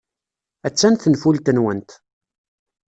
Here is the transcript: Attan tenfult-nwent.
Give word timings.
Attan 0.67 0.95
tenfult-nwent. 0.95 1.89